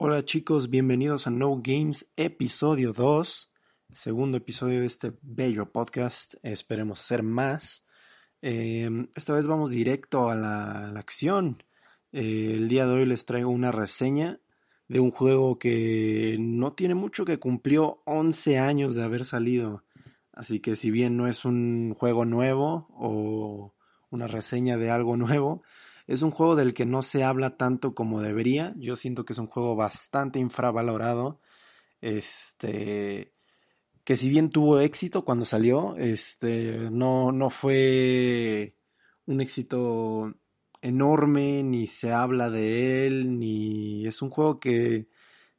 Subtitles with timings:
[0.00, 3.52] Hola chicos, bienvenidos a No Games episodio 2,
[3.90, 7.84] segundo episodio de este bello podcast, esperemos hacer más.
[8.40, 11.64] Eh, esta vez vamos directo a la, a la acción.
[12.12, 14.38] Eh, el día de hoy les traigo una reseña
[14.86, 19.82] de un juego que no tiene mucho que cumplió 11 años de haber salido.
[20.32, 23.74] Así que si bien no es un juego nuevo o
[24.10, 25.64] una reseña de algo nuevo,
[26.08, 28.74] es un juego del que no se habla tanto como debería.
[28.78, 31.40] Yo siento que es un juego bastante infravalorado.
[32.00, 33.32] Este
[34.04, 38.74] que si bien tuvo éxito cuando salió, este no, no fue
[39.26, 40.34] un éxito
[40.80, 45.08] enorme, ni se habla de él, ni es un juego que,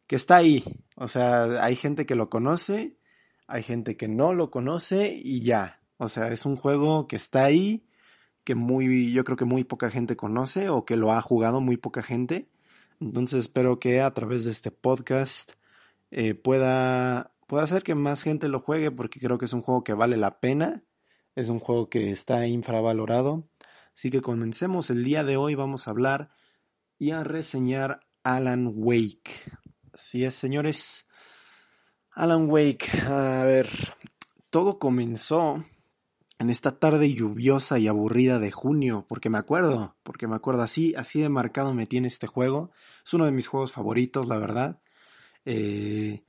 [0.07, 0.63] que está ahí.
[0.95, 2.97] O sea, hay gente que lo conoce,
[3.45, 5.81] hay gente que no lo conoce y ya.
[5.97, 7.85] O sea, es un juego que está ahí
[8.43, 11.77] que muy, yo creo que muy poca gente conoce o que lo ha jugado muy
[11.77, 12.49] poca gente.
[12.99, 15.53] Entonces espero que a través de este podcast
[16.11, 19.83] eh, pueda, pueda hacer que más gente lo juegue porque creo que es un juego
[19.83, 20.83] que vale la pena.
[21.35, 23.47] Es un juego que está infravalorado.
[23.93, 24.89] Así que comencemos.
[24.89, 26.31] El día de hoy vamos a hablar
[26.97, 29.51] y a reseñar Alan Wake.
[29.93, 31.07] Así es, señores.
[32.11, 32.89] Alan Wake.
[33.07, 33.69] A ver,
[34.49, 35.63] todo comenzó
[36.39, 40.95] en esta tarde lluviosa y aburrida de junio, porque me acuerdo, porque me acuerdo así,
[40.95, 42.71] así de marcado me tiene este juego.
[43.05, 44.79] Es uno de mis juegos favoritos, la verdad.
[45.43, 46.23] Eh,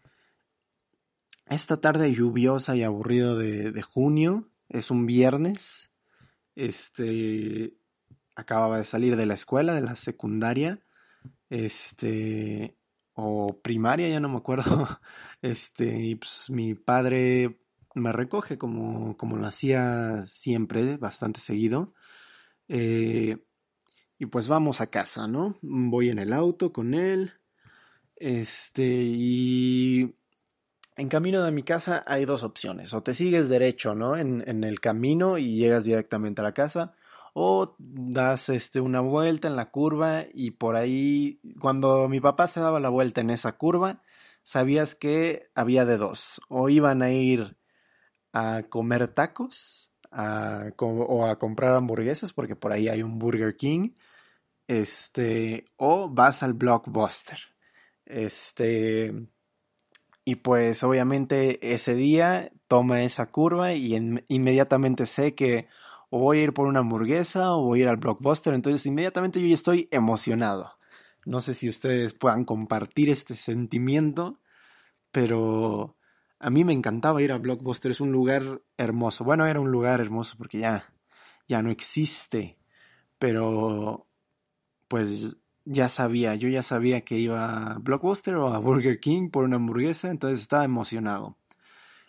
[1.46, 5.90] esta tarde lluviosa y aburrida de, de, junio, es un viernes.
[6.56, 7.74] Este
[8.34, 10.80] acababa de salir de la escuela, de la secundaria.
[11.50, 12.76] Este
[13.14, 14.88] o primaria, ya no me acuerdo.
[15.42, 17.60] Este, y pues mi padre
[17.94, 21.94] me recoge como, como lo hacía siempre, bastante seguido.
[22.68, 23.38] Eh,
[24.18, 25.58] y pues vamos a casa, ¿no?
[25.62, 27.32] Voy en el auto con él.
[28.16, 30.14] Este, y
[30.96, 32.92] en camino de mi casa hay dos opciones.
[32.94, 34.16] O te sigues derecho, ¿no?
[34.16, 36.94] En, en el camino y llegas directamente a la casa.
[37.32, 42.60] O das este, una vuelta en la curva y por ahí, cuando mi papá se
[42.60, 44.02] daba la vuelta en esa curva,
[44.42, 46.40] sabías que había de dos.
[46.48, 47.56] O iban a ir
[48.32, 53.90] a comer tacos a, o a comprar hamburguesas porque por ahí hay un Burger King
[54.66, 57.38] este o vas al blockbuster.
[58.06, 59.12] Este
[60.24, 65.68] y pues obviamente ese día toma esa curva y en, inmediatamente sé que
[66.10, 68.54] o voy a ir por una hamburguesa o voy a ir al blockbuster.
[68.54, 70.76] Entonces inmediatamente yo ya estoy emocionado.
[71.24, 74.38] No sé si ustedes puedan compartir este sentimiento
[75.12, 75.96] pero
[76.40, 79.24] a mí me encantaba ir a Blockbuster, es un lugar hermoso.
[79.24, 80.92] Bueno, era un lugar hermoso porque ya,
[81.46, 82.58] ya no existe,
[83.18, 84.06] pero
[84.88, 85.36] pues
[85.66, 89.56] ya sabía, yo ya sabía que iba a Blockbuster o a Burger King por una
[89.56, 91.36] hamburguesa, entonces estaba emocionado.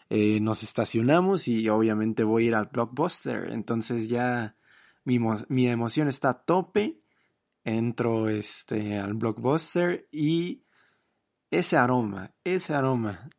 [0.10, 4.56] Eh, nos estacionamos y obviamente voy a ir al Blockbuster, entonces ya
[5.04, 5.20] mi,
[5.50, 6.98] mi emoción está a tope.
[7.64, 10.64] Entro este, al Blockbuster y
[11.52, 13.30] ese aroma, ese aroma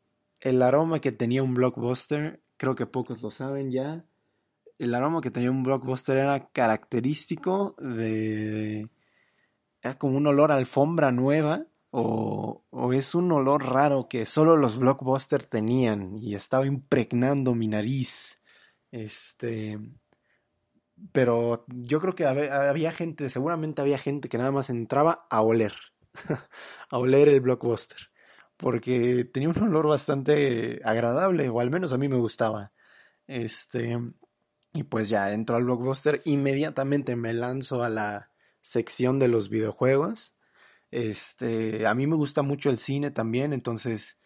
[0.43, 4.05] el aroma que tenía un blockbuster, creo que pocos lo saben ya,
[4.79, 8.89] el aroma que tenía un blockbuster era característico de...
[9.81, 14.57] Era como un olor a alfombra nueva o, o es un olor raro que solo
[14.57, 18.41] los blockbusters tenían y estaba impregnando mi nariz.
[18.91, 19.79] Este...
[21.13, 25.75] Pero yo creo que había gente, seguramente había gente que nada más entraba a oler,
[26.91, 28.12] a oler el blockbuster
[28.57, 32.73] porque tenía un olor bastante agradable, o al menos a mí me gustaba.
[33.27, 33.99] Este,
[34.73, 40.35] y pues ya entro al blockbuster, inmediatamente me lanzo a la sección de los videojuegos.
[40.91, 44.19] Este, a mí me gusta mucho el cine también, entonces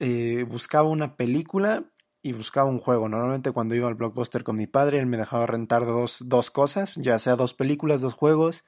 [0.00, 1.84] eh, buscaba una película
[2.22, 3.08] y buscaba un juego.
[3.08, 6.94] Normalmente cuando iba al blockbuster con mi padre, él me dejaba rentar dos, dos cosas,
[6.96, 8.64] ya sea dos películas, dos juegos.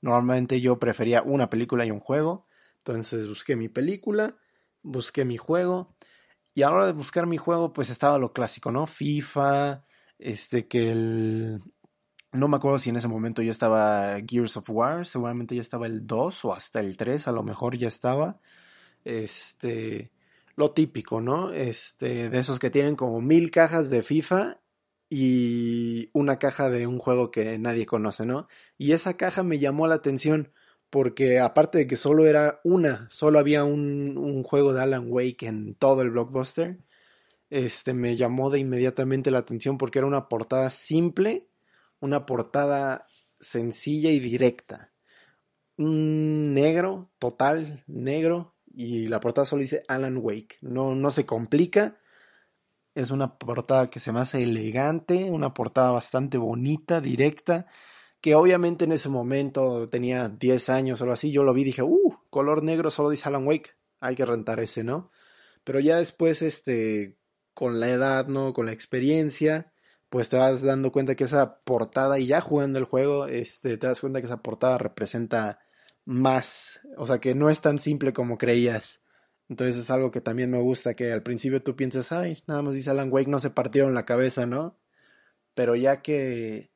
[0.00, 2.46] Normalmente yo prefería una película y un juego.
[2.86, 4.36] Entonces busqué mi película,
[4.82, 5.96] busqué mi juego
[6.52, 8.86] y a la hora de buscar mi juego pues estaba lo clásico, ¿no?
[8.86, 9.84] FIFA,
[10.18, 11.60] este que el
[12.32, 15.86] No me acuerdo si en ese momento ya estaba Gears of War, seguramente ya estaba
[15.86, 18.38] el 2 o hasta el 3, a lo mejor ya estaba.
[19.04, 20.12] Este,
[20.56, 21.52] lo típico, ¿no?
[21.52, 24.60] Este, de esos que tienen como mil cajas de FIFA
[25.10, 28.48] y una caja de un juego que nadie conoce, ¿no?
[28.78, 30.52] Y esa caja me llamó la atención
[30.94, 35.74] porque aparte de que solo era una, solo había un, juego de Alan Wake en
[35.74, 36.78] todo el blockbuster,
[37.50, 41.48] este me llamó de inmediatamente la atención porque era una portada simple,
[41.98, 43.08] una portada
[43.40, 44.92] sencilla y directa.
[45.76, 50.58] Un negro, total, negro, y la portada solo dice Alan Wake.
[50.60, 51.98] No, no se complica.
[52.94, 57.66] Es una portada que se me hace elegante, una portada bastante bonita, directa,
[58.24, 61.30] que obviamente en ese momento tenía 10 años o algo así.
[61.30, 63.72] Yo lo vi y dije, uh, color negro solo dice Alan Wake.
[64.00, 65.10] Hay que rentar ese, ¿no?
[65.62, 67.18] Pero ya después, este,
[67.52, 68.54] con la edad, ¿no?
[68.54, 69.74] Con la experiencia,
[70.08, 73.86] pues te vas dando cuenta que esa portada, y ya jugando el juego, este, te
[73.86, 75.58] das cuenta que esa portada representa
[76.06, 79.02] más, o sea, que no es tan simple como creías.
[79.50, 82.72] Entonces es algo que también me gusta, que al principio tú piensas, ay, nada más
[82.72, 84.78] dice Alan Wake, no se partieron la cabeza, ¿no?
[85.54, 86.72] Pero ya que,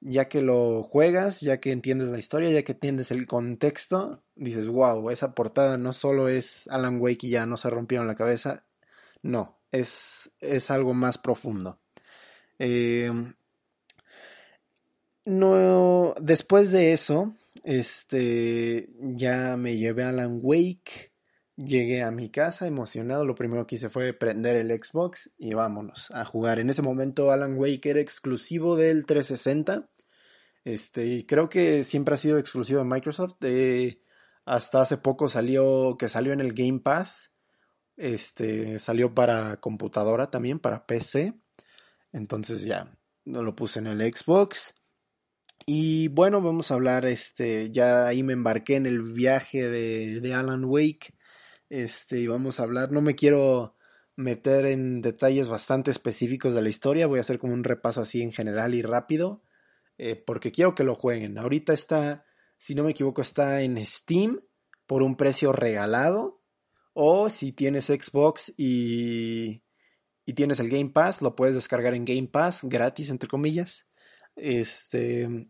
[0.00, 4.66] ya que lo juegas, ya que entiendes la historia, ya que entiendes el contexto, dices,
[4.66, 8.64] wow, esa portada no solo es Alan Wake y ya no se rompieron la cabeza,
[9.22, 11.78] no, es, es algo más profundo.
[12.58, 13.10] Eh,
[15.26, 21.09] no, después de eso, este, ya me llevé a Alan Wake,
[21.64, 26.10] llegué a mi casa emocionado, lo primero que hice fue prender el Xbox y vámonos
[26.10, 26.58] a jugar.
[26.58, 29.88] En ese momento Alan Wake era exclusivo del 360,
[30.64, 34.00] este, y creo que siempre ha sido exclusivo de Microsoft, eh,
[34.44, 37.32] hasta hace poco salió, que salió en el Game Pass,
[37.96, 41.34] este, salió para computadora también, para PC,
[42.12, 44.74] entonces ya, lo puse en el Xbox.
[45.66, 50.64] Y bueno, vamos a hablar, este, ya ahí me embarqué en el viaje de Alan
[50.64, 51.14] Wake,
[51.70, 53.76] este, y vamos a hablar, no me quiero
[54.16, 58.20] meter en detalles bastante específicos de la historia, voy a hacer como un repaso así
[58.20, 59.42] en general y rápido,
[59.96, 61.38] eh, porque quiero que lo jueguen.
[61.38, 62.26] Ahorita está,
[62.58, 64.40] si no me equivoco, está en Steam
[64.86, 66.42] por un precio regalado,
[66.92, 69.62] o si tienes Xbox y,
[70.26, 73.86] y tienes el Game Pass, lo puedes descargar en Game Pass, gratis, entre comillas.
[74.34, 75.48] Este,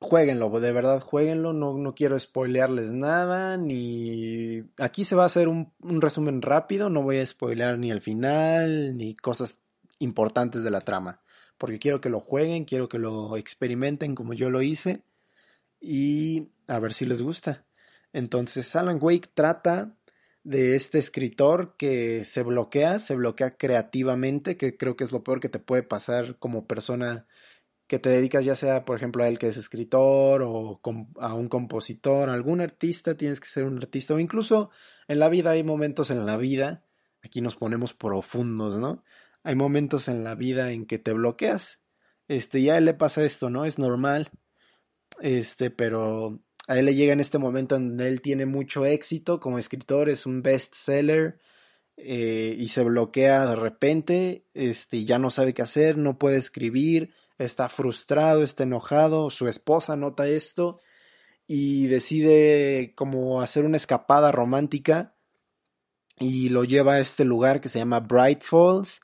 [0.00, 4.62] jueguenlo, de verdad, jueguenlo, no, no quiero spoilearles nada, ni...
[4.78, 8.00] Aquí se va a hacer un, un, resumen rápido, no voy a spoilear ni el
[8.00, 9.58] final, ni cosas
[9.98, 11.20] importantes de la trama,
[11.58, 15.02] porque quiero que lo jueguen, quiero que lo experimenten como yo lo hice,
[15.80, 17.64] y a ver si les gusta.
[18.12, 19.94] Entonces, Alan Wake trata
[20.44, 25.40] de este escritor que se bloquea, se bloquea creativamente, que creo que es lo peor
[25.40, 27.26] que te puede pasar como persona
[27.88, 30.80] que te dedicas ya sea, por ejemplo, a él que es escritor o
[31.18, 34.70] a un compositor, algún artista, tienes que ser un artista o incluso
[35.08, 36.84] en la vida hay momentos en la vida,
[37.22, 39.02] aquí nos ponemos profundos, ¿no?
[39.42, 41.80] Hay momentos en la vida en que te bloqueas.
[42.28, 43.64] Este, ya a él le pasa esto, ¿no?
[43.64, 44.30] Es normal.
[45.20, 49.40] Este, pero a él le llega en este momento en donde él tiene mucho éxito
[49.40, 51.38] como escritor, es un bestseller
[51.96, 57.14] eh, y se bloquea de repente, este, ya no sabe qué hacer, no puede escribir,
[57.38, 60.80] está frustrado, está enojado, su esposa nota esto
[61.46, 65.14] y decide como hacer una escapada romántica
[66.18, 69.00] y lo lleva a este lugar que se llama Bright Falls.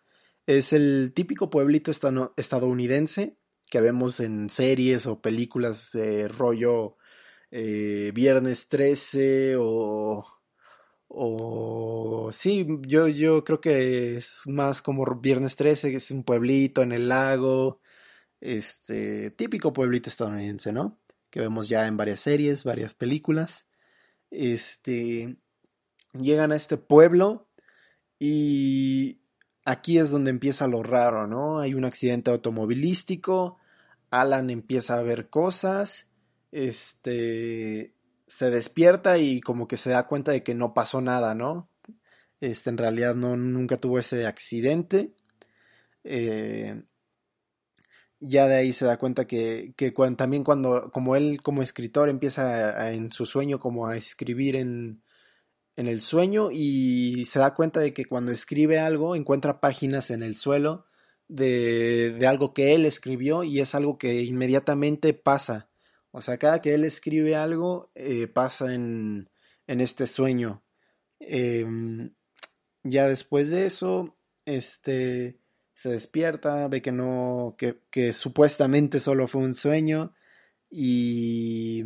[0.46, 1.90] Es el típico pueblito
[2.36, 3.38] estadounidense
[3.70, 6.96] que vemos en series o películas de rollo
[7.50, 10.24] eh, Viernes 13 o,
[11.08, 16.82] o sí, yo, yo creo que es más como Viernes 13, que es un pueblito
[16.82, 17.80] en el lago,
[18.44, 20.98] este típico pueblito estadounidense, ¿no?
[21.30, 23.66] Que vemos ya en varias series, varias películas.
[24.30, 25.36] Este
[26.12, 27.48] llegan a este pueblo
[28.18, 29.18] y
[29.64, 31.58] aquí es donde empieza lo raro, ¿no?
[31.58, 33.58] Hay un accidente automovilístico,
[34.10, 36.06] Alan empieza a ver cosas,
[36.52, 37.94] este
[38.26, 41.70] se despierta y como que se da cuenta de que no pasó nada, ¿no?
[42.40, 45.14] Este en realidad no nunca tuvo ese accidente.
[46.04, 46.84] Eh,
[48.26, 52.08] ya de ahí se da cuenta que, que cuando, también cuando, como él como escritor
[52.08, 55.02] empieza en su sueño como a escribir en,
[55.76, 60.22] en el sueño y se da cuenta de que cuando escribe algo encuentra páginas en
[60.22, 60.86] el suelo
[61.28, 65.68] de, de algo que él escribió y es algo que inmediatamente pasa.
[66.10, 69.28] O sea, cada que él escribe algo eh, pasa en,
[69.66, 70.62] en, este sueño.
[71.20, 71.66] Eh,
[72.84, 75.38] ya después de eso, este
[75.74, 80.14] se despierta, ve que no, que, que supuestamente solo fue un sueño
[80.70, 81.84] y,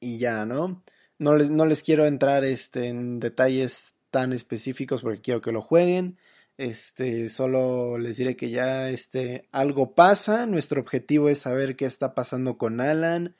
[0.00, 0.82] y ya, ¿no?
[1.18, 5.60] No les, no les quiero entrar este, en detalles tan específicos porque quiero que lo
[5.60, 6.18] jueguen.
[6.56, 10.46] Este, solo les diré que ya este, algo pasa.
[10.46, 13.36] Nuestro objetivo es saber qué está pasando con Alan,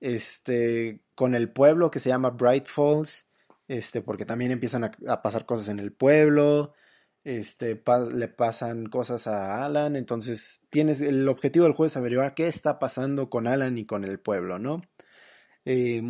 [0.00, 3.26] este, con el pueblo que se llama Bright Falls,
[3.66, 6.74] este, porque también empiezan a pasar cosas en el pueblo
[7.26, 7.82] este,
[8.14, 12.78] le pasan cosas a Alan, entonces tienes el objetivo del juego es averiguar qué está
[12.78, 14.82] pasando con Alan y con el pueblo, ¿no?
[15.64, 16.00] Eh,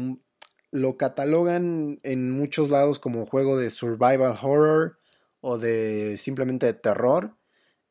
[0.72, 4.98] lo catalogan en muchos lados como juego de survival horror
[5.40, 7.38] o de simplemente de terror.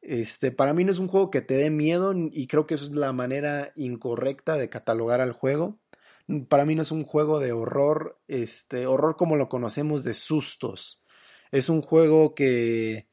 [0.02, 2.92] Este, para mí no es un juego que te dé miedo y creo que es
[2.92, 5.80] la manera incorrecta de catalogar al juego.
[6.48, 11.02] Para mí no es un juego de horror, este, horror como lo conocemos de sustos.
[11.52, 13.08] Es un juego que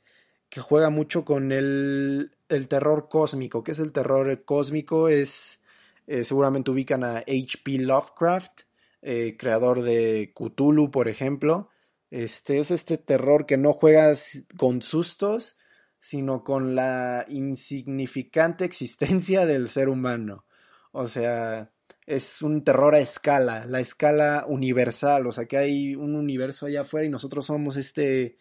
[0.53, 3.65] que juega mucho con el, el terror cósmico.
[3.65, 5.09] ¿Qué es el terror cósmico?
[5.09, 5.61] Es,
[6.07, 7.79] eh, seguramente ubican a H.P.
[7.79, 8.61] Lovecraft,
[9.01, 11.71] eh, creador de Cthulhu, por ejemplo.
[12.11, 15.57] Este es este terror que no juegas con sustos,
[15.99, 20.45] sino con la insignificante existencia del ser humano.
[20.91, 21.73] O sea,
[22.05, 26.83] es un terror a escala, la escala universal, o sea que hay un universo allá
[26.83, 28.37] afuera y nosotros somos este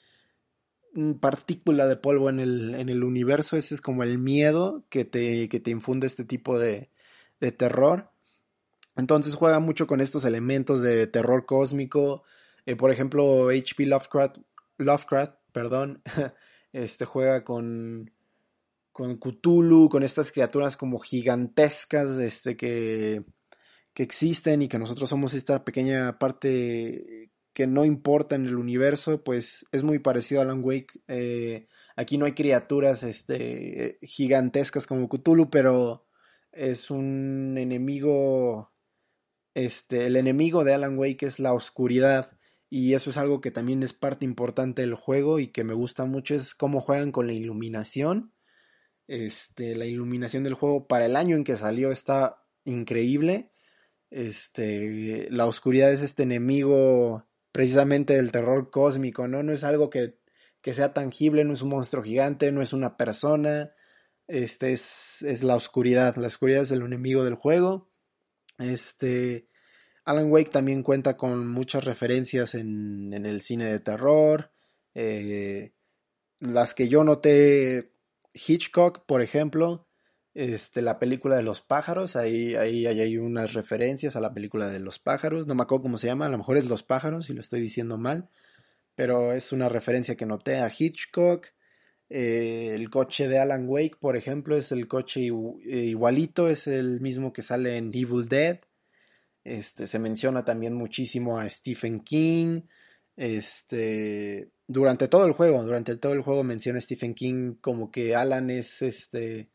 [1.19, 5.47] partícula de polvo en el, en el universo, ese es como el miedo que te,
[5.49, 6.89] que te infunde este tipo de,
[7.39, 8.11] de terror.
[8.95, 12.23] Entonces juega mucho con estos elementos de terror cósmico.
[12.65, 13.85] Eh, por ejemplo, H.P.
[13.85, 14.37] Lovecraft,
[14.77, 16.01] Lovecraft perdón,
[16.73, 18.11] este juega con,
[18.91, 23.23] con Cthulhu, con estas criaturas como gigantescas este, que,
[23.93, 29.23] que existen y que nosotros somos esta pequeña parte que no importa en el universo,
[29.23, 31.01] pues es muy parecido a Alan Wake.
[31.07, 36.07] Eh, aquí no hay criaturas este, gigantescas como Cthulhu, pero
[36.51, 38.71] es un enemigo.
[39.53, 42.37] Este, el enemigo de Alan Wake es la oscuridad.
[42.69, 46.05] Y eso es algo que también es parte importante del juego y que me gusta
[46.05, 46.35] mucho.
[46.35, 48.33] Es cómo juegan con la iluminación.
[49.07, 53.51] Este, la iluminación del juego para el año en que salió está increíble.
[54.09, 59.43] Este, la oscuridad es este enemigo precisamente del terror cósmico, ¿no?
[59.43, 60.15] No es algo que,
[60.61, 63.71] que, sea tangible, no es un monstruo gigante, no es una persona,
[64.27, 67.89] este es, es, la oscuridad, la oscuridad es el enemigo del juego.
[68.57, 69.47] Este,
[70.05, 74.51] Alan Wake también cuenta con muchas referencias en, en el cine de terror,
[74.93, 75.73] eh,
[76.39, 77.93] las que yo noté,
[78.33, 79.87] Hitchcock, por ejemplo,
[80.33, 84.79] este, la película de los pájaros, ahí, ahí, hay unas referencias a la película de
[84.79, 87.33] los pájaros, no me acuerdo cómo se llama, a lo mejor es Los pájaros, si
[87.33, 88.29] lo estoy diciendo mal,
[88.95, 91.47] pero es una referencia que noté a Hitchcock.
[92.09, 96.99] Eh, el coche de Alan Wake, por ejemplo, es el coche eh, igualito, es el
[96.99, 98.59] mismo que sale en Evil Dead.
[99.43, 102.63] Este, se menciona también muchísimo a Stephen King.
[103.15, 108.15] Este, durante todo el juego, durante todo el juego menciona a Stephen King como que
[108.15, 109.49] Alan es este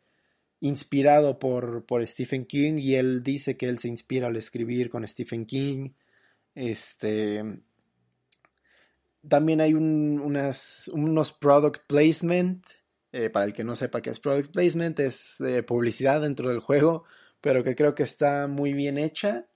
[0.60, 5.06] inspirado por, por Stephen King y él dice que él se inspira al escribir con
[5.06, 5.90] Stephen King.
[6.54, 7.42] Este,
[9.28, 12.64] también hay unas, unos product placement.
[13.12, 16.60] Eh, para el que no sepa qué es product placement, es eh, publicidad dentro del
[16.60, 17.04] juego,
[17.40, 19.46] pero que creo que está muy bien hecha.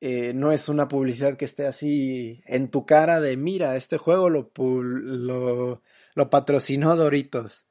[0.00, 4.28] Eh, no es una publicidad que esté así en tu cara de mira, este juego
[4.30, 5.82] lo, lo,
[6.14, 7.66] lo patrocinó Doritos.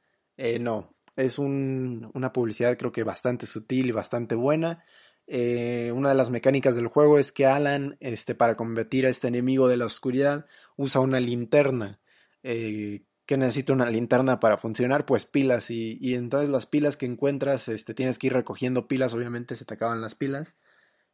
[0.60, 4.84] no, es una publicidad creo que bastante sutil y bastante buena.
[5.28, 9.28] Eh, una de las mecánicas del juego es que Alan, este, para combatir a este
[9.28, 12.00] enemigo de la oscuridad, usa una linterna.
[12.44, 15.06] Eh, que necesita una linterna para funcionar?
[15.06, 15.70] Pues pilas.
[15.72, 19.66] Y, y, entonces las pilas que encuentras, este, tienes que ir recogiendo pilas, obviamente se
[19.66, 20.56] te acaban las pilas.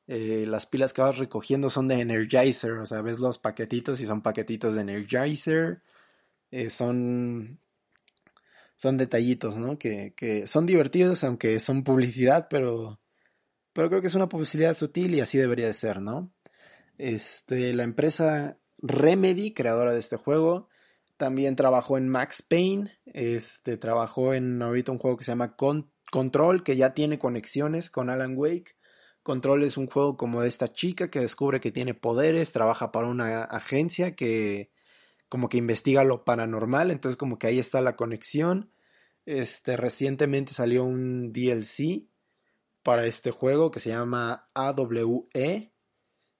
[0.08, 4.08] Eh, las pilas que vas recogiendo son de Energizer, o sea, ves los paquetitos y
[4.08, 5.84] son paquetitos de Energizer.
[6.70, 7.60] son
[8.80, 9.78] son detallitos, ¿no?
[9.78, 13.02] Que, que, son divertidos, aunque son publicidad, pero,
[13.74, 16.32] pero creo que es una publicidad sutil y así debería de ser, ¿no?
[16.98, 20.70] Este, la empresa Remedy, creadora de este juego,
[21.18, 26.64] también trabajó en Max Payne, este, trabajó en ahorita un juego que se llama Control,
[26.64, 28.78] que ya tiene conexiones con Alan Wake.
[29.24, 33.08] Control es un juego como de esta chica que descubre que tiene poderes, trabaja para
[33.08, 34.72] una agencia que,
[35.30, 38.72] como que investiga lo paranormal, entonces como que ahí está la conexión.
[39.26, 42.08] Este, recientemente salió un DLC
[42.84, 45.72] para este juego que se llama AWE.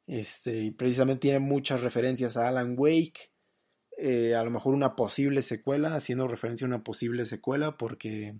[0.08, 3.32] Este, y precisamente tiene muchas referencias a Alan Wake.
[3.98, 8.36] eh, a lo mejor una posible secuela, haciendo referencia a una posible secuela, porque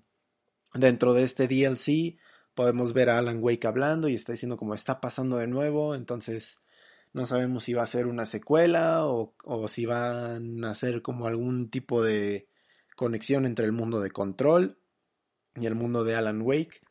[0.74, 2.18] dentro de este DLC
[2.56, 6.60] podemos ver a Alan Wake hablando y está diciendo como está pasando de nuevo, entonces
[7.14, 11.28] no sabemos si va a ser una secuela o, o si van a ser como
[11.28, 12.48] algún tipo de
[12.96, 14.78] conexión entre el mundo de Control
[15.56, 16.82] y el mundo de Alan Wake,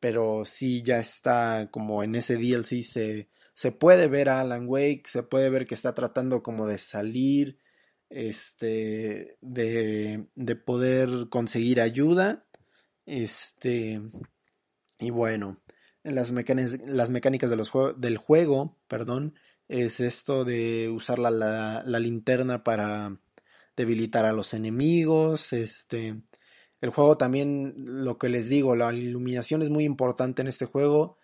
[0.00, 5.04] pero sí ya está como en ese DLC se, se puede ver a Alan Wake,
[5.06, 7.58] se puede ver que está tratando como de salir,
[8.10, 12.44] este, de, de poder conseguir ayuda,
[13.06, 14.00] este,
[14.98, 15.62] y bueno,
[16.02, 19.34] las, mecánicas, las mecánicas de los del juego, perdón,
[19.68, 23.18] es esto de usar la, la, la linterna para
[23.76, 26.22] debilitar a los enemigos, este,
[26.80, 31.18] el juego también, lo que les digo, la iluminación es muy importante en este juego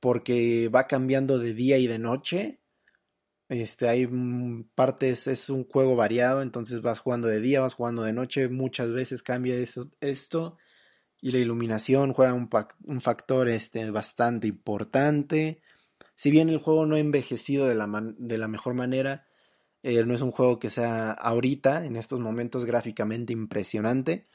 [0.00, 2.60] porque va cambiando de día y de noche.
[3.48, 4.06] Este, hay
[4.74, 8.92] partes, es un juego variado, entonces vas jugando de día, vas jugando de noche, muchas
[8.92, 9.54] veces cambia
[10.00, 10.58] esto
[11.22, 12.50] y la iluminación juega un,
[12.84, 15.62] un factor este, bastante importante.
[16.22, 19.26] Si bien el juego no ha envejecido de la, de la mejor manera,
[19.82, 24.28] eh, no es un juego que sea ahorita, en estos momentos gráficamente impresionante,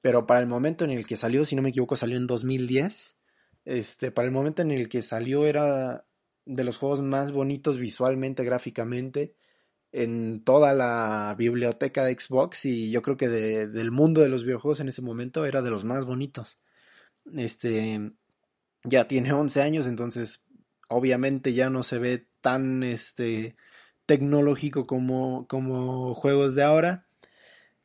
[0.00, 3.18] pero para el momento en el que salió, si no me equivoco, salió en 2010.
[3.66, 6.06] Este, para el momento en el que salió era
[6.46, 9.34] de los juegos más bonitos visualmente, gráficamente,
[9.92, 14.80] en toda la biblioteca de Xbox y yo creo que del mundo de los videojuegos
[14.80, 16.58] en ese momento era de los más bonitos.
[17.34, 18.14] Este,
[18.84, 20.43] ya tiene 11 años, entonces
[20.94, 23.56] obviamente ya no se ve tan este,
[24.06, 27.06] tecnológico como, como juegos de ahora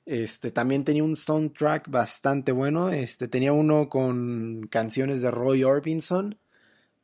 [0.09, 2.89] este, también tenía un soundtrack bastante bueno.
[2.89, 6.39] Este, tenía uno con canciones de Roy Orbison,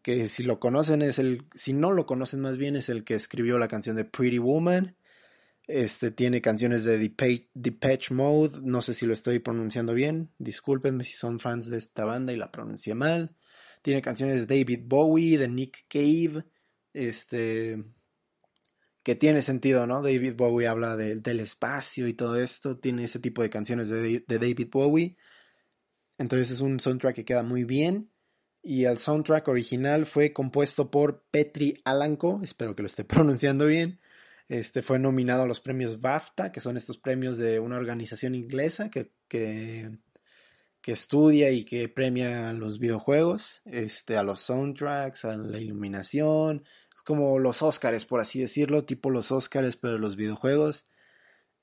[0.01, 3.13] que si lo conocen es el, si no lo conocen más bien es el que
[3.13, 4.95] escribió la canción de Pretty Woman.
[5.67, 6.97] Este, tiene canciones de
[7.53, 12.05] Depeche Mode, no sé si lo estoy pronunciando bien, discúlpenme si son fans de esta
[12.05, 13.35] banda y la pronuncié mal.
[13.85, 16.43] Tiene canciones de David Bowie, de Nick Cave,
[16.91, 17.85] este,
[19.03, 20.01] que tiene sentido, ¿no?
[20.01, 24.69] David Bowie habla del espacio y todo esto, tiene ese tipo de canciones de, David
[24.71, 25.17] Bowie.
[26.17, 28.09] Entonces es un soundtrack que queda muy bien.
[28.63, 33.99] Y el soundtrack original fue compuesto por Petri Alanko, espero que lo esté pronunciando bien.
[34.49, 38.89] Este fue nominado a los premios BAFTA, que son estos premios de una organización inglesa
[38.89, 39.99] que, que,
[40.85, 46.63] que estudia y que premia los videojuegos, este, a los soundtracks, a la iluminación,
[47.03, 50.85] como los Óscares, por así decirlo, tipo los Óscares, pero los videojuegos.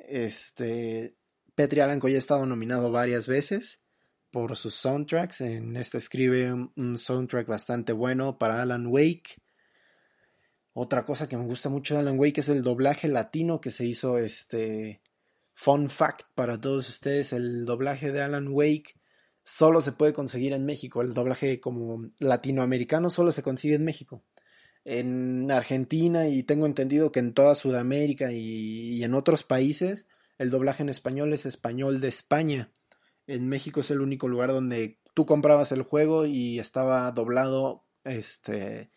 [0.01, 1.15] Este,
[1.55, 3.81] Petri Alanco ya ha estado nominado varias veces
[4.33, 5.41] por sus soundtracks.
[5.43, 9.41] En este escribe un soundtrack bastante bueno para Alan Wake.
[10.73, 13.87] Otra cosa que me gusta mucho de Alan Wake es el doblaje latino que se
[13.87, 15.01] hizo este
[15.55, 18.95] fun fact para todos ustedes, el doblaje de Alan Wake
[19.45, 24.23] solo se puede conseguir en México, el doblaje como latinoamericano solo se consigue en México
[24.85, 30.07] en Argentina y tengo entendido que en toda Sudamérica y, en otros países
[30.39, 32.71] el doblaje en español es español de España.
[33.27, 38.91] En México es el único lugar donde tú comprabas el juego y estaba doblado, este,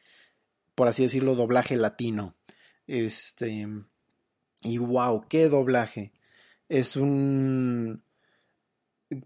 [0.74, 2.36] por así decirlo, doblaje latino.
[2.88, 3.68] Este,
[4.64, 6.14] y wow, qué doblaje.
[6.68, 8.04] Es un,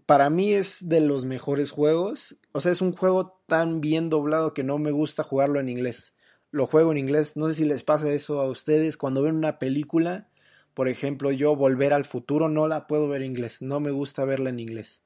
[0.06, 2.36] para mí es de los mejores juegos.
[2.52, 6.14] O sea, es un juego tan bien doblado que no me gusta jugarlo en inglés
[6.50, 7.36] lo juego en inglés.
[7.36, 10.28] No sé si les pasa eso a ustedes cuando ven una película.
[10.74, 13.62] Por ejemplo, yo Volver al Futuro no la puedo ver en inglés.
[13.62, 15.02] No me gusta verla en inglés.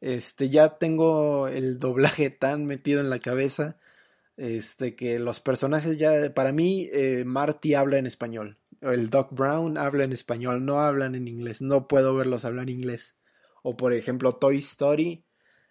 [0.00, 3.76] Este, ya tengo el doblaje tan metido en la cabeza.
[4.36, 8.58] Este, que los personajes ya, para mí, eh, Marty habla en español.
[8.80, 11.62] El Doc Brown habla en español, no hablan en inglés.
[11.62, 13.13] No puedo verlos hablar inglés.
[13.66, 15.24] O por ejemplo, Toy Story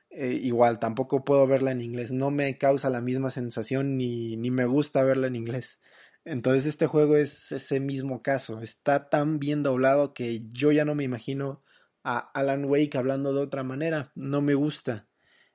[0.10, 4.52] eh, igual tampoco puedo verla en inglés, no me causa la misma sensación ni, ni
[4.52, 5.80] me gusta verla en inglés.
[6.26, 10.96] Entonces este juego es ese mismo caso, está tan bien doblado que yo ya no
[10.96, 11.64] me imagino
[12.04, 15.08] a Alan Wake hablando de otra manera, no me gusta.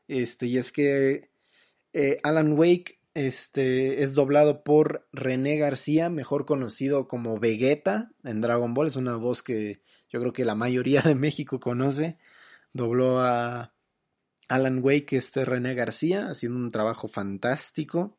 [0.09, 1.31] Este, y es que
[1.93, 8.75] eh, Alan Wake este, es doblado por René García, mejor conocido como Vegeta en Dragon
[8.75, 12.19] Ball, es una voz que yo creo que la mayoría de México conoce.
[12.73, 13.75] Dobló a
[14.49, 18.19] Alan Wake, este René García, haciendo un trabajo fantástico.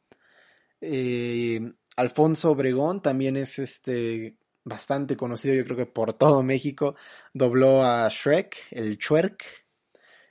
[0.82, 6.96] Eh, Alfonso Obregón también es este bastante conocido, yo creo que por todo México.
[7.34, 9.44] Dobló a Shrek, el Chuerk.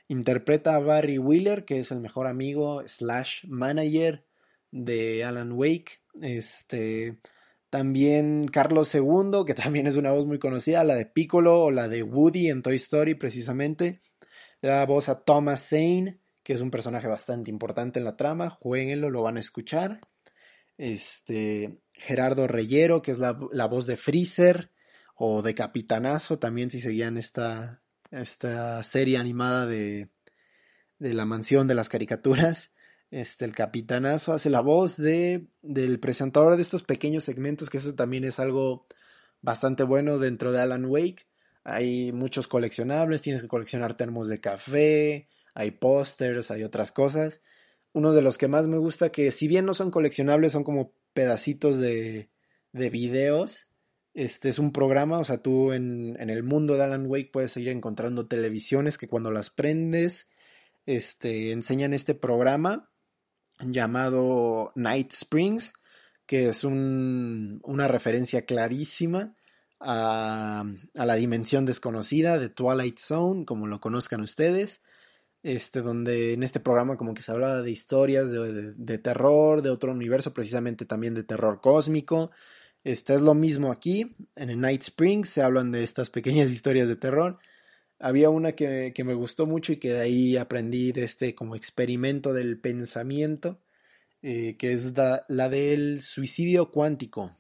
[0.08, 4.24] Interpreta a Barry Wheeler, que es el mejor amigo slash manager
[4.70, 6.00] de Alan Wake.
[6.22, 7.18] Este
[7.70, 11.88] También Carlos II, que también es una voz muy conocida, la de Piccolo o la
[11.88, 14.00] de Woody en Toy Story precisamente.
[14.60, 18.50] Le da voz a Thomas Zane, que es un personaje bastante importante en la trama.
[18.50, 20.00] Jueguenlo, lo van a escuchar.
[20.76, 24.70] Este, Gerardo Reyero, que es la, voz de Freezer
[25.14, 30.08] o de Capitanazo, también si seguían esta, esta serie animada de,
[30.98, 32.72] de la mansión de las caricaturas.
[33.10, 37.94] Este, el capitanazo hace la voz de, del presentador de estos pequeños segmentos, que eso
[37.94, 38.86] también es algo
[39.40, 41.26] bastante bueno dentro de Alan Wake.
[41.64, 47.40] Hay muchos coleccionables, tienes que coleccionar termos de café, hay pósters, hay otras cosas.
[47.92, 50.92] Uno de los que más me gusta, que si bien no son coleccionables, son como
[51.14, 52.30] pedacitos de,
[52.72, 53.68] de videos.
[54.12, 57.56] Este es un programa, o sea, tú en, en el mundo de Alan Wake puedes
[57.56, 60.28] ir encontrando televisiones que cuando las prendes,
[60.86, 62.90] este, enseñan este programa
[63.60, 65.72] llamado Night Springs,
[66.26, 69.34] que es una referencia clarísima
[69.80, 74.82] a, la dimensión desconocida de Twilight Zone, como lo conozcan ustedes.
[75.44, 79.92] Este, donde en este programa como que se hablaba de historias de, terror, de otro
[79.92, 82.32] universo, precisamente también de terror cósmico.
[82.82, 86.88] Este es lo mismo aquí, en el Night Springs se hablan de estas pequeñas historias
[86.88, 87.38] de terror
[87.98, 92.32] había una que, me gustó mucho y que de ahí aprendí de este como experimento
[92.32, 93.60] del pensamiento,
[94.22, 97.36] eh, que es la del suicidio cuántico.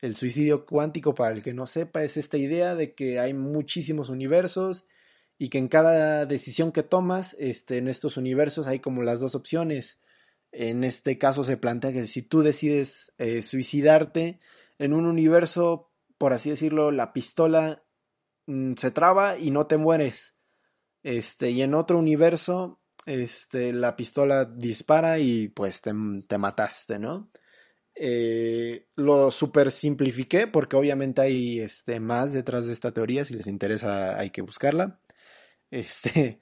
[0.00, 4.08] El suicidio cuántico, para el que no sepa, es esta idea de que hay muchísimos
[4.08, 4.84] universos
[5.38, 9.36] y que en cada decisión que tomas este, en estos universos hay como las dos
[9.36, 10.00] opciones.
[10.50, 14.40] En este caso se plantea que si tú decides eh, suicidarte
[14.78, 17.81] en un universo, por así decirlo, la pistola
[18.46, 20.34] se traba y no te mueres.
[21.02, 25.92] Este, y en otro universo, este, la pistola dispara y pues te,
[26.26, 27.30] te mataste, ¿no?
[27.94, 33.46] Eh, lo super simplifiqué porque obviamente hay este, más detrás de esta teoría, si les
[33.46, 35.00] interesa hay que buscarla.
[35.70, 36.40] Este,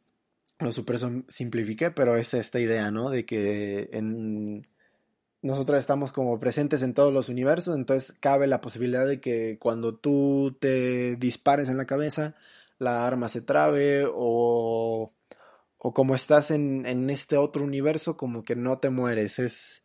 [0.58, 3.10] lo super simplifiqué, pero es esta idea, ¿no?
[3.10, 4.62] De que en
[5.42, 9.94] nosotros estamos como presentes en todos los universos, entonces cabe la posibilidad de que cuando
[9.94, 12.34] tú te dispares en la cabeza,
[12.78, 15.12] la arma se trabe o,
[15.78, 19.38] o como estás en, en este otro universo, como que no te mueres.
[19.38, 19.84] Es,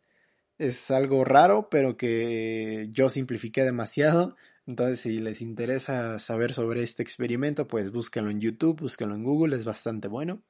[0.58, 4.36] es algo raro, pero que yo simplifiqué demasiado.
[4.66, 9.56] Entonces, si les interesa saber sobre este experimento, pues búsquenlo en YouTube, búsquenlo en Google,
[9.56, 10.42] es bastante bueno.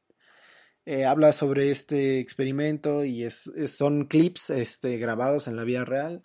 [0.86, 6.22] Eh, habla sobre este experimento y es, son clips este, grabados en la vida real,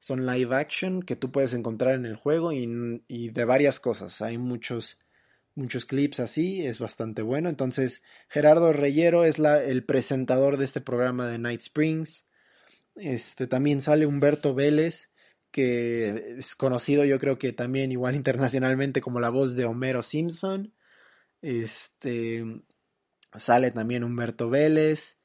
[0.00, 4.20] son live action que tú puedes encontrar en el juego y, y de varias cosas.
[4.20, 4.98] Hay muchos,
[5.54, 7.48] muchos clips así, es bastante bueno.
[7.48, 12.26] Entonces, Gerardo Reyero es la, el presentador de este programa de Night Springs.
[12.96, 15.10] Este, también sale Humberto Vélez,
[15.50, 20.74] que es conocido yo creo que también igual internacionalmente como la voz de Homero Simpson.
[21.42, 22.44] Este,
[23.36, 25.18] Sale también Humberto Vélez.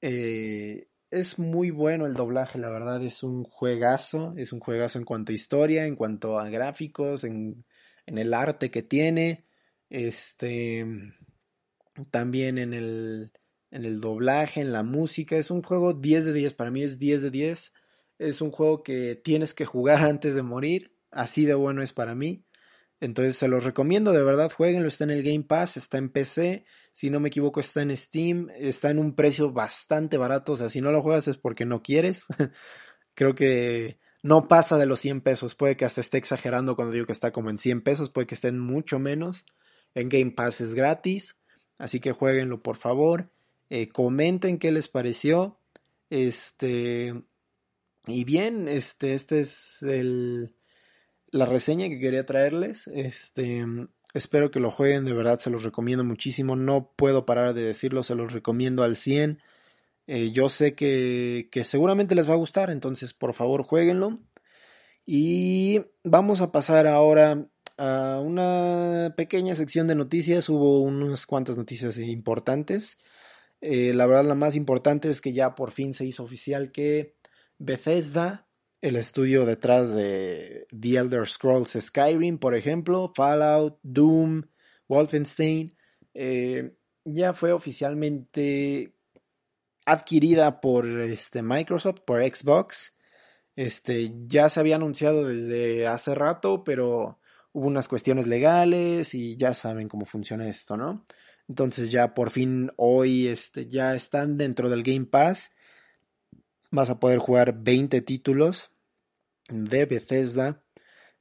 [0.00, 5.04] Eh, es muy bueno el doblaje, la verdad es un juegazo, es un juegazo en
[5.04, 7.64] cuanto a historia, en cuanto a gráficos, en,
[8.06, 9.44] el arte que tiene,
[9.90, 10.86] este,
[12.10, 13.30] también en el,
[13.70, 16.98] en el doblaje, en la música, es un juego 10 de 10, para mí es
[16.98, 17.72] 10 de 10,
[18.18, 22.14] es un juego que tienes que jugar antes de morir, así de bueno es para
[22.14, 22.44] mí.
[23.02, 26.64] Entonces se los recomiendo, de verdad, jueguenlo, está en el Game Pass, está en PC,
[26.92, 30.68] si no me equivoco está en Steam, está en un precio bastante barato, o sea,
[30.68, 32.22] si no lo juegas es porque no quieres.
[33.14, 37.06] Creo que no pasa de los 100 pesos, puede que hasta esté exagerando cuando digo
[37.06, 39.46] que está como en 100 pesos, puede que esté en mucho menos.
[39.96, 41.34] En Game Pass es gratis,
[41.78, 43.32] así que jueguenlo por favor,
[43.68, 45.58] eh, comenten qué les pareció.
[46.08, 47.20] Este,
[48.06, 50.54] y bien, este, este es el
[51.32, 52.88] la reseña que quería traerles.
[52.88, 53.64] Este,
[54.14, 56.54] espero que lo jueguen, de verdad se los recomiendo muchísimo.
[56.54, 59.40] No puedo parar de decirlo, se los recomiendo al 100.
[60.06, 64.20] Eh, yo sé que, que seguramente les va a gustar, entonces por favor jueguenlo.
[65.04, 67.46] Y vamos a pasar ahora
[67.78, 70.48] a una pequeña sección de noticias.
[70.48, 72.98] Hubo unas cuantas noticias importantes.
[73.60, 77.16] Eh, la verdad la más importante es que ya por fin se hizo oficial que
[77.58, 78.46] Bethesda
[78.82, 84.42] el estudio detrás de The Elder Scrolls Skyrim, por ejemplo, Fallout, Doom,
[84.88, 85.76] Wolfenstein,
[86.14, 88.92] eh, ya fue oficialmente
[89.86, 92.94] adquirida por este, Microsoft, por Xbox.
[93.54, 97.20] Este, ya se había anunciado desde hace rato, pero
[97.52, 101.06] hubo unas cuestiones legales y ya saben cómo funciona esto, ¿no?
[101.48, 105.52] Entonces ya por fin hoy este, ya están dentro del Game Pass.
[106.72, 108.72] Vas a poder jugar 20 títulos
[109.50, 110.64] de Bethesda,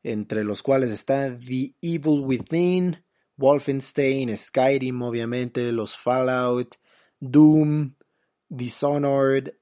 [0.02, 3.04] entre los cuales está The Evil Within,
[3.36, 6.76] Wolfenstein, Skyrim, obviamente, los Fallout,
[7.20, 7.96] Doom,
[8.48, 9.54] Dishonored,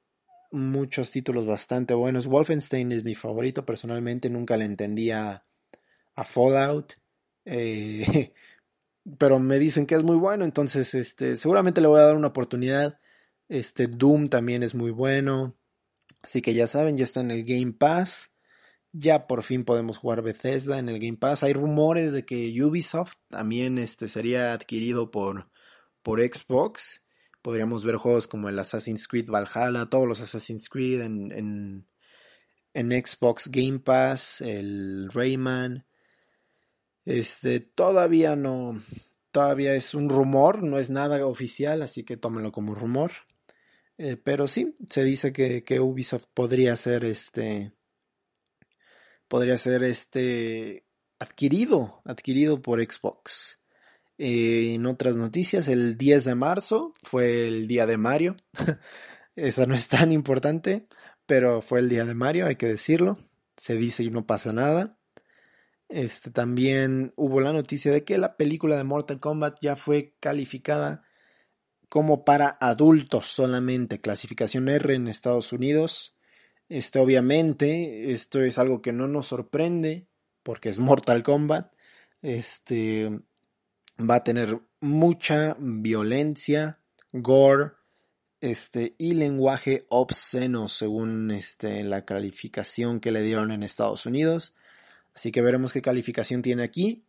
[0.51, 2.27] muchos títulos bastante buenos.
[2.27, 5.43] Wolfenstein es mi favorito personalmente, nunca le entendía
[6.15, 6.93] a Fallout.
[7.45, 8.31] Eh,
[9.17, 12.27] pero me dicen que es muy bueno, entonces este, seguramente le voy a dar una
[12.27, 12.99] oportunidad.
[13.47, 15.55] Este Doom también es muy bueno.
[16.21, 18.31] Así que ya saben, ya está en el Game Pass.
[18.91, 21.43] Ya por fin podemos jugar Bethesda en el Game Pass.
[21.43, 25.49] Hay rumores de que Ubisoft también este, sería adquirido por,
[26.01, 27.05] por Xbox.
[27.41, 31.85] Podríamos ver juegos como el Assassin's Creed Valhalla, todos los Assassin's Creed en,
[32.73, 35.85] en, Xbox Game Pass, el Rayman.
[37.05, 38.81] Este, todavía no,
[39.31, 43.11] todavía es un rumor, no es nada oficial, así que tómenlo como rumor.
[44.01, 47.73] Eh, pero sí, se dice que, que, Ubisoft podría ser este,
[49.27, 50.85] podría ser este
[51.19, 53.59] adquirido, adquirido por Xbox.
[54.17, 58.37] Eh, en otras noticias, el 10 de marzo fue el día de Mario.
[59.35, 60.87] Esa no es tan importante,
[61.25, 63.17] pero fue el día de Mario, hay que decirlo.
[63.57, 64.97] Se dice y no pasa nada.
[65.89, 71.03] Este, también hubo la noticia de que la película de Mortal Kombat ya fue calificada
[71.89, 76.15] como para adultos solamente, clasificación R en Estados Unidos.
[76.69, 80.07] Este, obviamente, esto es algo que no nos sorprende
[80.43, 81.73] porque es Mortal Kombat.
[82.21, 83.09] Este
[83.99, 86.79] va a tener mucha violencia,
[87.11, 87.71] gore,
[88.39, 94.55] este y lenguaje obsceno según este la calificación que le dieron en Estados Unidos.
[95.13, 97.03] Así que veremos qué calificación tiene aquí.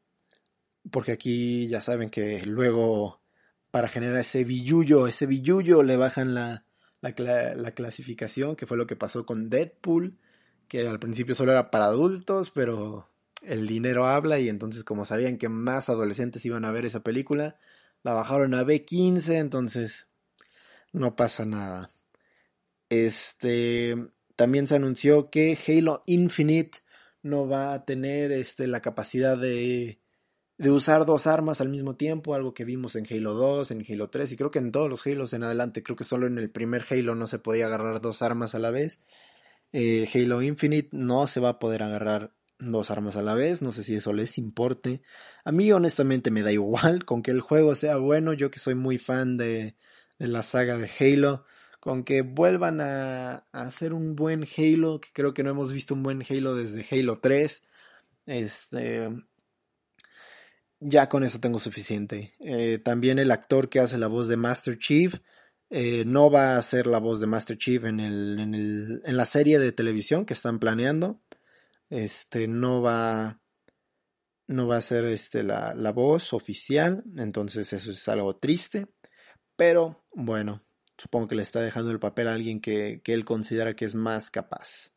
[0.90, 3.19] Porque aquí ya saben que luego
[3.70, 6.64] para generar ese billullo, ese billullo le bajan la,
[7.00, 10.18] la, clasificación, que fue lo que pasó con Deadpool,
[10.68, 13.08] que al principio solo era para adultos, pero
[13.42, 17.58] el dinero habla y entonces como sabían que más adolescentes iban a ver esa película,
[18.02, 20.08] la bajaron a B15, entonces
[20.92, 21.90] no pasa nada.
[22.88, 23.94] Este
[24.36, 26.80] también se anunció que Halo Infinite
[27.22, 30.00] no va a tener este, la capacidad de,
[30.60, 34.10] de usar dos armas al mismo tiempo, algo que vimos en Halo 2, en Halo
[34.10, 36.50] 3 y creo que en todos los Halos en adelante, creo que solo en el
[36.50, 39.00] primer Halo no se podía agarrar dos armas a la vez.
[39.72, 43.72] Eh, Halo Infinite no se va a poder agarrar dos armas a la vez, no
[43.72, 45.00] sé si eso les importe.
[45.46, 48.74] A mí honestamente me da igual, con que el juego sea bueno, yo que soy
[48.74, 49.76] muy fan de,
[50.18, 51.46] de la saga de Halo,
[51.80, 56.02] con que vuelvan a, hacer un buen Halo, que creo que no hemos visto un
[56.02, 57.62] buen Halo desde Halo 3.
[58.26, 59.08] Este,
[60.80, 62.34] ya con eso tengo suficiente.
[62.40, 65.14] Eh, también el actor que hace la voz de Master Chief
[65.70, 69.16] eh, no va a ser la voz de Master Chief en, el, en, el, en
[69.16, 71.20] la serie de televisión que están planeando.
[71.88, 73.40] Este no va
[74.48, 78.88] no va a ser este, la, la voz oficial, entonces eso es algo triste,
[79.56, 80.64] pero bueno,
[81.00, 84.30] Supongo que le está dejando el papel a alguien que, él considera que es más
[84.30, 84.92] capaz.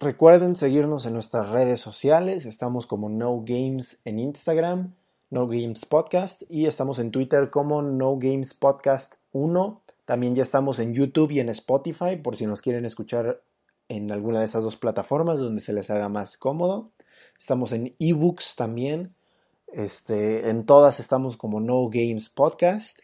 [0.00, 2.46] Recuerden seguirnos en nuestras redes sociales.
[2.46, 4.94] Estamos como No Games en Instagram,
[5.28, 9.82] No Games Podcast, y estamos en Twitter como No Games Podcast 1.
[10.04, 13.42] También ya estamos en YouTube y en Spotify por si nos quieren escuchar
[13.88, 16.92] en alguna de esas dos plataformas donde se les haga más cómodo.
[17.36, 19.16] Estamos en eBooks también.
[19.66, 23.00] Este, en todas estamos como No Games Podcast.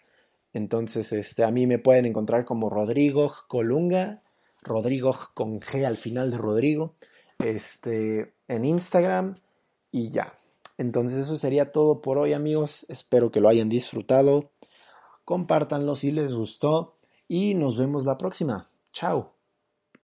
[0.52, 4.22] Entonces, este, a mí me pueden encontrar como Rodrigo Colunga,
[4.64, 6.96] Rodrigo con G al final de Rodrigo,
[7.38, 9.36] este, en Instagram
[9.92, 10.38] y ya.
[10.76, 14.50] Entonces eso sería todo por hoy amigos, espero que lo hayan disfrutado,
[15.24, 16.96] compártanlo si les gustó
[17.28, 18.70] y nos vemos la próxima.
[18.92, 19.33] Chao.